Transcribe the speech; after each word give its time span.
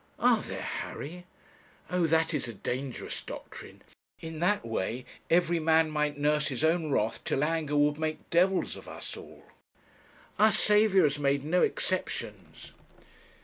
'Are 0.17 0.41
there, 0.41 0.63
Harry? 0.63 1.27
Oh! 1.91 2.07
that 2.07 2.33
is 2.33 2.47
a 2.47 2.55
dangerous 2.55 3.21
doctrine. 3.21 3.83
In 4.19 4.39
that 4.39 4.65
way 4.65 5.05
every 5.29 5.59
man 5.59 5.91
might 5.91 6.17
nurse 6.17 6.47
his 6.47 6.63
own 6.63 6.89
wrath 6.89 7.23
till 7.23 7.43
anger 7.43 7.75
would 7.77 7.99
make 7.99 8.27
devils 8.31 8.75
of 8.75 8.89
us 8.89 9.15
all. 9.15 9.43
Our 10.39 10.51
Saviour 10.53 11.03
has 11.03 11.19
made 11.19 11.45
no 11.45 11.61
exceptions.' 11.61 12.71